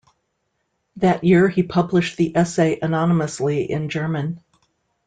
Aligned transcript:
That 0.95 1.23
year 1.23 1.47
he 1.47 1.61
published 1.61 2.17
the 2.17 2.35
essay 2.35 2.79
anonymously 2.81 3.69
in 3.71 3.87
German. 3.87 4.41